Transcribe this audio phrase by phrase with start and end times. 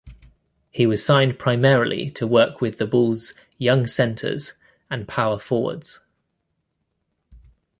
[0.71, 4.53] He was signed primarily to work with the Bulls' young centers
[4.89, 5.99] and power forwards.